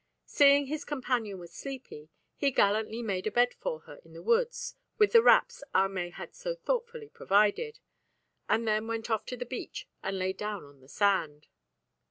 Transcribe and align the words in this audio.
Seeing 0.25 0.65
his 0.65 0.83
companion 0.83 1.37
was 1.37 1.53
sleepy, 1.53 2.09
he 2.35 2.49
gallantly 2.49 3.03
made 3.03 3.27
a 3.27 3.31
bed 3.31 3.53
for 3.53 3.81
her 3.81 3.97
in 4.03 4.13
the 4.13 4.23
woods 4.23 4.73
with 4.97 5.11
the 5.11 5.21
wraps 5.21 5.63
Ahmay 5.75 6.09
had 6.09 6.33
so 6.33 6.55
thoughtfully 6.55 7.09
provided, 7.09 7.77
and 8.49 8.67
then 8.67 8.87
went 8.87 9.11
off 9.11 9.27
to 9.27 9.37
the 9.37 9.45
beach 9.45 9.87
and 10.01 10.17
lay 10.17 10.33
down 10.33 10.65
on 10.65 10.79
the 10.79 10.89
sand. 10.89 11.45